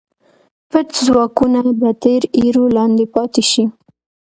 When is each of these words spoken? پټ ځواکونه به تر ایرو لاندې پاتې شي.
پټ 0.69 0.87
ځواکونه 1.05 1.59
به 1.79 1.89
تر 2.03 2.21
ایرو 2.37 2.65
لاندې 2.77 3.05
پاتې 3.15 3.43
شي. 3.51 3.63